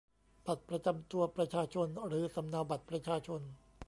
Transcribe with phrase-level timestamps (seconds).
[0.45, 3.41] บัตรประจำตัวประชาชนหรือสำเนาบัตรประชาชน